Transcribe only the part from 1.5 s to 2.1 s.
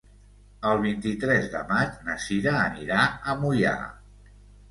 de maig